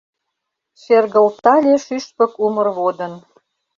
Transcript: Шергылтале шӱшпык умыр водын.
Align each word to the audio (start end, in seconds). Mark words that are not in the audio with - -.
Шергылтале 0.81 1.75
шӱшпык 1.85 2.33
умыр 2.45 2.67
водын. 2.77 3.13